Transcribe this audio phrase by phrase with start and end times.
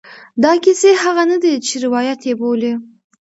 [0.43, 2.73] دا کیسې هغه نه دي چې روایت یې بولي.